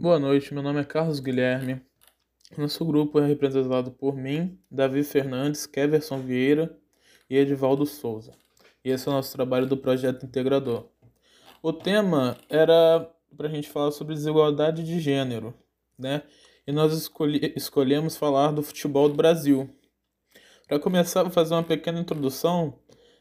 [0.00, 1.82] Boa noite, meu nome é Carlos Guilherme.
[2.56, 6.78] Nosso grupo é representado por mim, Davi Fernandes, Keverson Vieira
[7.28, 8.32] e Edivaldo Souza.
[8.84, 10.86] E esse é o nosso trabalho do projeto integrador.
[11.60, 15.52] O tema era para a gente falar sobre desigualdade de gênero,
[15.98, 16.22] né?
[16.64, 19.68] E nós escolhi escolhemos falar do futebol do Brasil.
[20.68, 22.78] Para começar, vou fazer uma pequena introdução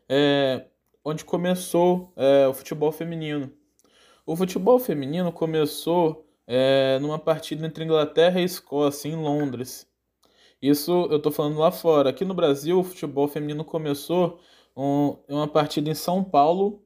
[0.07, 0.67] é,
[1.03, 3.51] onde começou é, o futebol feminino.
[4.27, 9.85] O futebol feminino começou é, numa partida entre Inglaterra e Escócia, em Londres.
[10.61, 12.09] Isso eu estou falando lá fora.
[12.09, 14.39] Aqui no Brasil, o futebol feminino começou
[14.75, 16.81] um, uma partida em São Paulo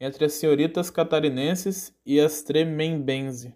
[0.00, 3.54] entre as senhoritas catarinenses e as tremembense.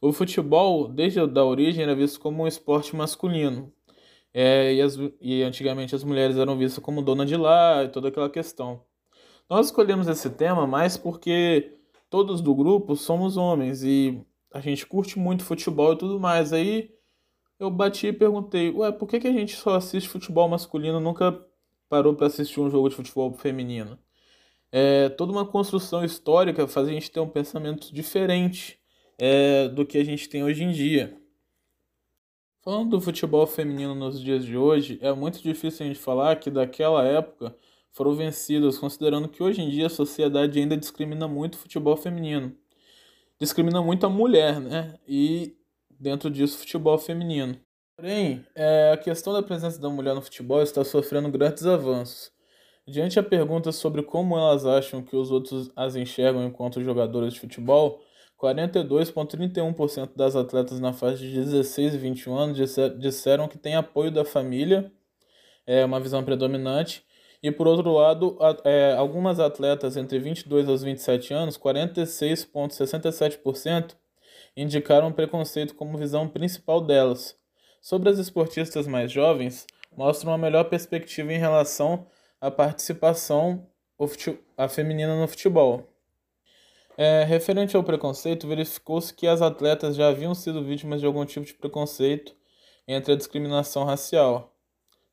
[0.00, 3.72] O futebol, desde a origem, era visto como um esporte masculino.
[4.32, 8.08] É, e, as, e antigamente as mulheres eram vistas como dona de lá e toda
[8.08, 8.82] aquela questão.
[9.48, 11.78] Nós escolhemos esse tema mais porque
[12.10, 16.52] todos do grupo somos homens e a gente curte muito futebol e tudo mais.
[16.52, 16.90] Aí
[17.58, 21.44] eu bati e perguntei, ué, por que, que a gente só assiste futebol masculino nunca
[21.88, 23.98] parou para assistir um jogo de futebol feminino?
[24.70, 28.78] É toda uma construção histórica faz a gente ter um pensamento diferente
[29.18, 31.16] é, do que a gente tem hoje em dia.
[32.62, 36.50] Falando do futebol feminino nos dias de hoje, é muito difícil a gente falar que
[36.50, 37.56] daquela época
[37.92, 42.54] foram vencidas, considerando que hoje em dia a sociedade ainda discrimina muito o futebol feminino
[43.40, 44.94] discrimina muito a mulher, né?
[45.06, 45.56] E
[45.90, 47.58] dentro disso, futebol feminino.
[47.96, 52.30] Porém, é, a questão da presença da mulher no futebol está sofrendo grandes avanços.
[52.86, 57.40] Diante a pergunta sobre como elas acham que os outros as enxergam enquanto jogadoras de
[57.40, 58.00] futebol,
[58.40, 64.24] 42,31% das atletas na faixa de 16 e 21 anos disseram que têm apoio da
[64.24, 64.92] família,
[65.66, 67.04] é uma visão predominante,
[67.42, 73.94] e por outro lado, é, algumas atletas entre 22 aos 27 anos, 46,67%,
[74.56, 77.38] indicaram preconceito como visão principal delas.
[77.80, 79.64] Sobre as esportistas mais jovens,
[79.96, 82.08] mostram uma melhor perspectiva em relação
[82.40, 83.64] à participação
[84.56, 85.88] a feminina no futebol.
[86.96, 91.46] É, referente ao preconceito, verificou-se que as atletas já haviam sido vítimas de algum tipo
[91.46, 92.34] de preconceito
[92.86, 94.52] entre a discriminação racial,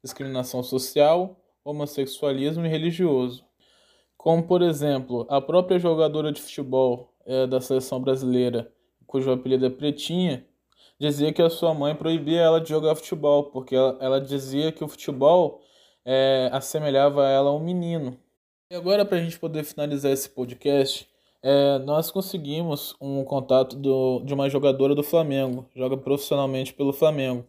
[0.03, 3.43] discriminação social homossexualismo e religioso.
[4.15, 8.71] Como, por exemplo, a própria jogadora de futebol é, da seleção brasileira,
[9.05, 10.45] cujo apelido é Pretinha,
[10.99, 14.83] dizia que a sua mãe proibia ela de jogar futebol, porque ela, ela dizia que
[14.83, 15.61] o futebol
[16.05, 18.17] é, assemelhava ela a um menino.
[18.69, 21.07] E agora, para a gente poder finalizar esse podcast,
[21.41, 27.45] é, nós conseguimos um contato do, de uma jogadora do Flamengo, joga profissionalmente pelo Flamengo.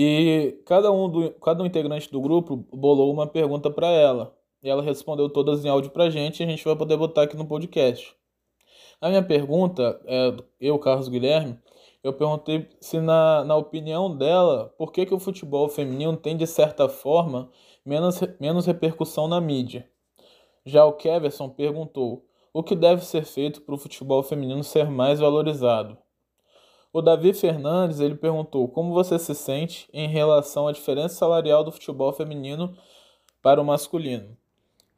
[0.00, 4.32] E cada um, do, cada um integrante do grupo bolou uma pergunta para ela.
[4.62, 7.36] E ela respondeu todas em áudio pra gente e a gente vai poder botar aqui
[7.36, 8.14] no podcast.
[9.00, 11.58] A minha pergunta, é, eu, Carlos Guilherme,
[12.00, 16.46] eu perguntei se na, na opinião dela, por que, que o futebol feminino tem, de
[16.46, 17.50] certa forma,
[17.84, 19.90] menos, menos repercussão na mídia.
[20.64, 25.18] Já o Keverson perguntou o que deve ser feito para o futebol feminino ser mais
[25.18, 25.98] valorizado.
[26.92, 31.70] O Davi Fernandes ele perguntou como você se sente em relação à diferença salarial do
[31.70, 32.76] futebol feminino
[33.42, 34.36] para o masculino.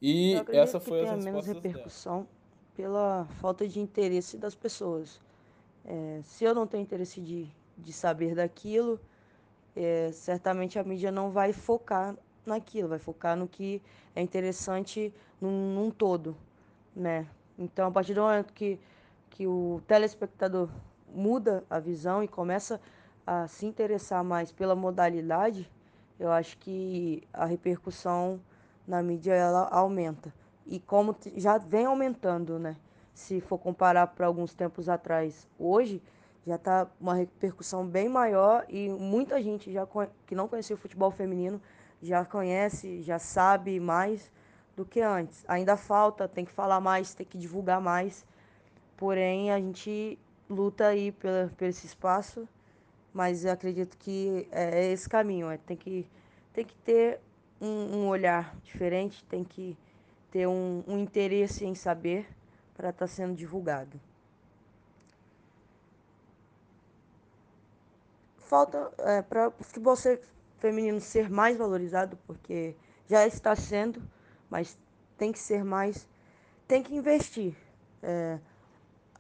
[0.01, 2.27] E essa foi a menos repercussão
[2.77, 5.21] pela falta de interesse das pessoas.
[5.85, 9.01] É, se eu não tenho interesse de, de saber daquilo,
[9.75, 13.83] é, certamente a mídia não vai focar naquilo, vai focar no que
[14.15, 16.37] é interessante num, num todo,
[16.95, 17.27] né?
[17.59, 18.79] Então, a partir do momento que,
[19.29, 20.69] que o telespectador
[21.15, 22.81] muda a visão e começa
[23.27, 25.71] a se interessar mais pela modalidade,
[26.19, 28.41] eu acho que a repercussão
[28.87, 30.33] na mídia ela aumenta.
[30.67, 32.77] E como já vem aumentando, né?
[33.13, 36.03] Se for comparar para alguns tempos atrás, hoje
[36.47, 39.87] já está uma repercussão bem maior e muita gente já
[40.27, 41.61] que não conhecia o futebol feminino
[42.03, 44.31] já conhece, já sabe mais
[44.77, 45.45] do que antes.
[45.47, 48.25] Ainda falta, tem que falar mais, tem que divulgar mais.
[48.97, 50.19] Porém, a gente
[50.51, 52.47] luta aí pela, por esse espaço,
[53.15, 55.49] mas eu acredito que é, é esse caminho.
[55.49, 56.07] É, tem, que,
[56.53, 57.21] tem que ter
[57.61, 59.79] um, um olhar diferente, tem que
[60.31, 62.27] ter um, um interesse em saber
[62.75, 64.01] para estar tá sendo divulgado.
[68.39, 70.21] Falta é, para o futebol ser,
[70.59, 72.75] feminino ser mais valorizado, porque
[73.07, 74.03] já está sendo,
[74.49, 74.77] mas
[75.17, 76.09] tem que ser mais,
[76.67, 77.55] tem que investir.
[78.03, 78.41] É,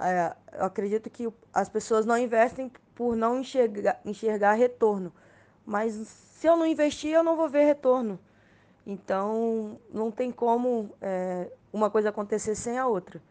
[0.00, 5.12] é, eu acredito que as pessoas não investem por não enxergar, enxergar retorno.
[5.64, 8.19] Mas se eu não investir, eu não vou ver retorno.
[8.87, 13.23] Então, não tem como é, uma coisa acontecer sem a outra.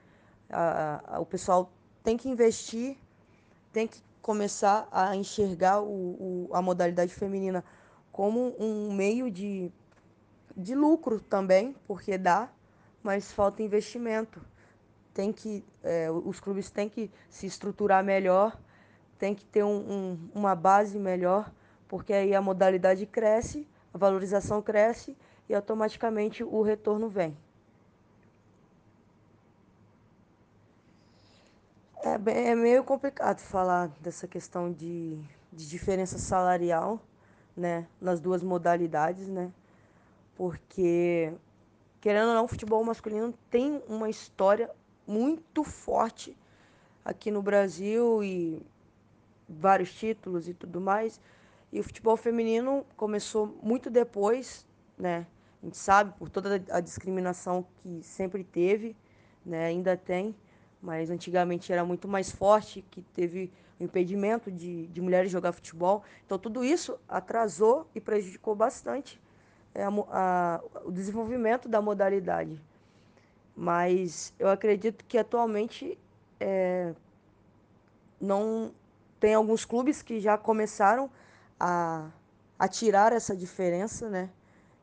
[0.50, 1.71] A, a, o pessoal
[2.04, 2.98] tem que investir
[3.71, 7.63] tem que começar a enxergar o, o, a modalidade feminina
[8.12, 9.71] como um meio de,
[10.56, 12.50] de lucro também, porque dá,
[13.01, 14.42] mas falta investimento.
[15.14, 18.58] Tem que, é, os clubes têm que se estruturar melhor,
[19.18, 21.52] tem que ter um, um, uma base melhor,
[21.88, 25.18] porque aí a modalidade cresce, a valorização cresce
[25.50, 27.36] e automaticamente o retorno vem.
[32.02, 35.20] É, bem, é meio complicado falar dessa questão de,
[35.52, 37.02] de diferença salarial
[37.58, 39.52] né, nas duas modalidades, né?
[40.38, 41.34] Porque,
[42.00, 44.70] querendo ou não, o futebol masculino tem uma história
[45.10, 46.38] muito forte
[47.04, 48.62] aqui no Brasil e
[49.50, 51.20] vários títulos e tudo mais.
[51.74, 55.26] E o futebol feminino começou muito depois, né?
[55.62, 58.96] A gente sabe por toda a discriminação que sempre teve,
[59.44, 59.66] né?
[59.66, 60.36] Ainda tem,
[60.80, 66.04] mas antigamente era muito mais forte, que teve o impedimento de, de mulheres jogar futebol.
[66.24, 69.20] Então tudo isso atrasou e prejudicou bastante
[69.74, 72.62] é, a, a, o desenvolvimento da modalidade.
[73.62, 76.00] Mas eu acredito que atualmente
[76.40, 76.94] é,
[78.18, 78.74] não
[79.20, 81.12] tem alguns clubes que já começaram
[81.60, 82.10] a,
[82.58, 84.30] a tirar essa diferença, né?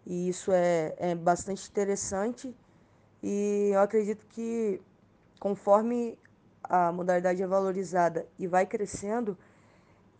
[0.05, 2.55] E isso é, é bastante interessante.
[3.23, 4.79] E eu acredito que
[5.41, 6.19] conforme
[6.63, 9.39] a modalidade é valorizada e vai crescendo,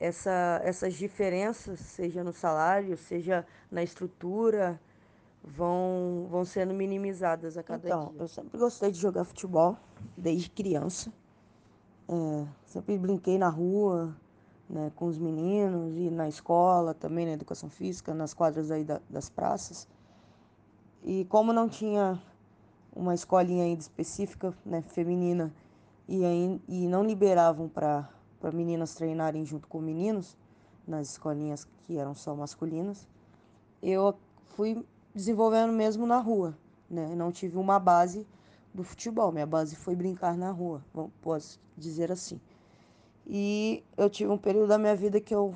[0.01, 4.81] essa, essas diferenças, seja no salário, seja na estrutura,
[5.47, 8.11] vão, vão sendo minimizadas a cada então, dia.
[8.15, 9.77] Então, eu sempre gostei de jogar futebol,
[10.17, 11.13] desde criança.
[12.09, 14.17] É, sempre brinquei na rua,
[14.69, 19.01] né, com os meninos e na escola também, na educação física, nas quadras aí da,
[19.09, 19.89] das praças.
[21.05, 22.21] E como não tinha
[22.95, 25.55] uma escolinha ainda específica, né, feminina,
[26.09, 28.09] e, aí, e não liberavam para
[28.53, 30.37] meninas treinarem junto com meninos,
[30.87, 33.09] nas escolinhas que eram só masculinas,
[33.83, 34.85] eu fui
[35.17, 36.55] desenvolvendo mesmo na rua,
[36.91, 37.15] né?
[37.17, 38.27] Não tive uma base
[38.75, 40.85] do futebol, minha base foi brincar na rua,
[41.23, 42.39] posso dizer assim.
[43.27, 45.55] E eu tive um período da minha vida que eu,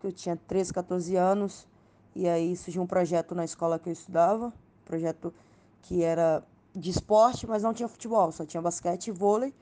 [0.00, 1.68] que eu tinha 13, 14 anos,
[2.16, 4.52] e aí surgiu um projeto na escola que eu estudava,
[4.84, 5.32] projeto
[5.80, 6.42] que era
[6.74, 9.54] de esporte, mas não tinha futebol, só tinha basquete e vôlei.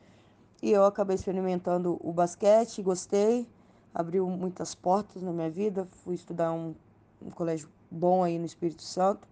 [0.62, 3.46] E eu acabei experimentando o basquete, gostei,
[3.94, 5.86] abriu muitas portas na minha vida.
[6.02, 6.74] Fui estudar um,
[7.20, 9.26] um colégio bom aí no Espírito Santo.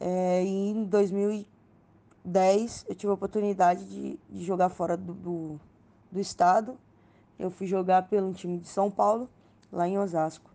[0.00, 5.60] É, e em 2010 eu tive a oportunidade de, de jogar fora do, do,
[6.10, 6.76] do estado.
[7.38, 9.28] Eu fui jogar pelo time de São Paulo,
[9.70, 10.50] lá em Osasco.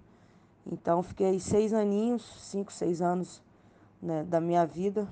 [0.70, 3.42] Então fiquei seis aninhos, cinco, seis anos
[4.02, 5.08] né, da minha vida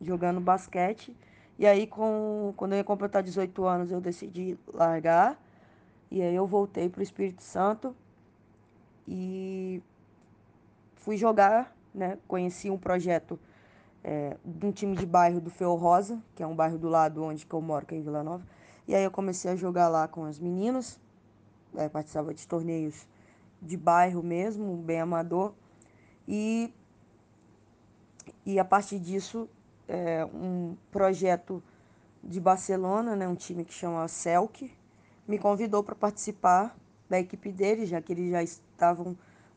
[0.00, 1.16] jogando basquete.
[1.58, 5.40] E aí, com, quando eu ia completar 18 anos, eu decidi largar.
[6.10, 7.94] E aí eu voltei para o Espírito Santo
[9.06, 9.82] e
[11.04, 12.18] fui jogar, né?
[12.26, 13.38] Conheci um projeto
[14.02, 17.22] é, de um time de bairro do Feu Rosa, que é um bairro do lado
[17.22, 18.42] onde eu moro, que é em Vila Nova.
[18.88, 20.98] E aí eu comecei a jogar lá com as meninas,
[21.76, 23.06] é, participava de torneios
[23.60, 25.52] de bairro mesmo, bem amador.
[26.26, 26.72] E,
[28.46, 29.46] e a partir disso
[29.86, 31.62] é, um projeto
[32.22, 34.72] de Barcelona, né, um time que chama Celc,
[35.28, 36.74] me convidou para participar
[37.10, 39.14] da equipe deles, já que eles já estavam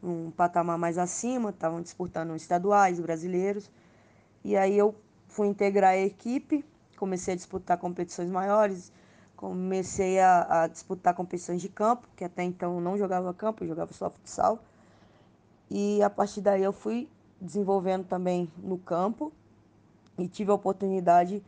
[0.08, 3.70] num patamar mais acima, estavam disputando estaduais, brasileiros.
[4.44, 4.96] E aí eu
[5.28, 6.64] fui integrar a equipe,
[6.98, 8.92] comecei a disputar competições maiores,
[9.36, 14.10] comecei a, a disputar competições de campo, que até então não jogava campo, jogava só
[14.10, 14.60] futsal.
[15.70, 17.10] E a partir daí eu fui
[17.40, 19.32] desenvolvendo também no campo
[20.18, 21.44] e tive a oportunidade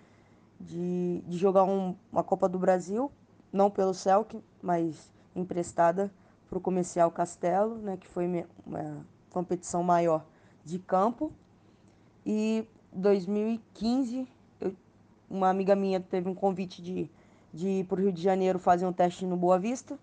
[0.60, 3.12] de, de jogar um, uma Copa do Brasil,
[3.52, 6.12] não pelo Celtic, mas emprestada
[6.50, 8.26] para o Comercial Castelo, né, que foi
[8.66, 10.26] uma competição maior
[10.66, 11.32] de campo.
[12.26, 14.28] E 2015,
[14.60, 14.74] eu,
[15.30, 17.10] uma amiga minha teve um convite de,
[17.54, 19.98] de ir para o Rio de Janeiro fazer um teste no Boa Vista.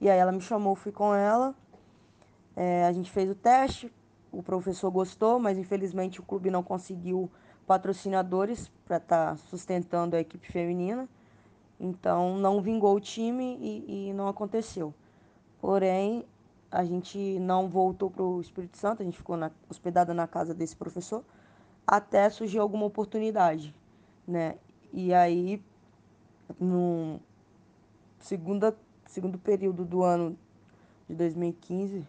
[0.00, 1.54] E aí ela me chamou, fui com ela.
[2.56, 3.90] É, a gente fez o teste,
[4.30, 7.30] o professor gostou, mas infelizmente o clube não conseguiu
[7.66, 11.08] patrocinadores para estar tá sustentando a equipe feminina.
[11.78, 14.92] Então não vingou o time e, e não aconteceu.
[15.62, 16.26] Porém,
[16.68, 20.52] a gente não voltou para o Espírito Santo, a gente ficou na, hospedada na casa
[20.52, 21.24] desse professor,
[21.86, 23.72] até surgir alguma oportunidade.
[24.26, 24.56] Né?
[24.92, 25.62] E aí,
[26.58, 27.20] no
[28.18, 28.76] segunda,
[29.06, 30.36] segundo período do ano
[31.08, 32.04] de 2015,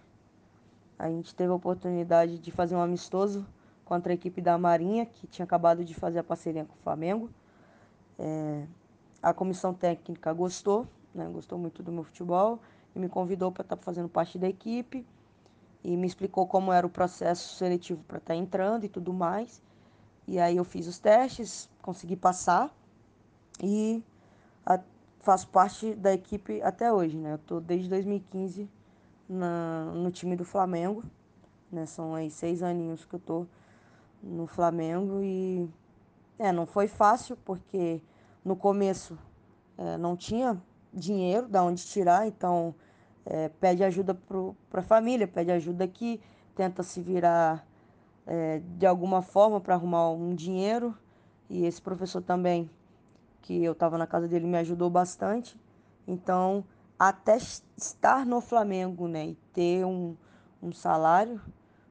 [0.98, 3.46] a gente teve a oportunidade de fazer um amistoso
[3.86, 7.30] contra a equipe da Marinha, que tinha acabado de fazer a parceria com o Flamengo.
[8.18, 8.66] É,
[9.22, 11.30] a comissão técnica gostou né?
[11.32, 12.60] Gostou muito do meu futebol
[12.96, 15.06] e me convidou para estar tá fazendo parte da equipe
[15.84, 19.62] e me explicou como era o processo seletivo para estar tá entrando e tudo mais.
[20.28, 22.74] E aí eu fiz os testes, consegui passar
[23.62, 24.02] e
[24.66, 24.80] a,
[25.20, 27.34] faço parte da equipe até hoje, né?
[27.34, 28.70] Eu tô desde 2015
[29.28, 31.04] na, no time do Flamengo,
[31.72, 31.86] né?
[31.86, 33.46] São aí seis aninhos que eu tô
[34.22, 35.70] no Flamengo e
[36.40, 38.02] é, não foi fácil porque
[38.46, 39.18] no começo
[39.78, 40.62] é, não tinha
[40.94, 42.76] dinheiro da onde tirar, então
[43.26, 44.14] é, pede ajuda
[44.70, 46.22] para a família, pede ajuda aqui,
[46.56, 47.66] tenta se virar
[48.26, 50.96] é, de alguma forma para arrumar um dinheiro.
[51.50, 52.70] E esse professor também,
[53.42, 55.60] que eu estava na casa dele, me ajudou bastante.
[56.08, 56.64] Então,
[56.98, 57.38] até
[57.78, 60.16] estar no Flamengo né, e ter um,
[60.62, 61.42] um salário,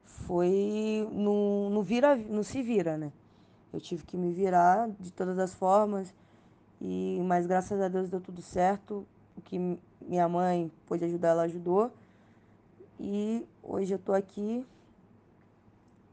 [0.04, 3.12] foi no, no, vira, no se vira, né?
[3.72, 6.14] Eu tive que me virar de todas as formas,
[6.84, 9.06] e mas graças a Deus deu tudo certo.
[9.36, 11.92] O que minha mãe pôde ajudar, ela ajudou.
[12.98, 14.66] E hoje eu tô aqui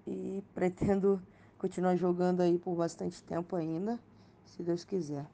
[0.06, 1.20] e pretendo
[1.58, 4.00] continuar jogando aí por bastante tempo ainda,
[4.46, 5.26] se Deus quiser.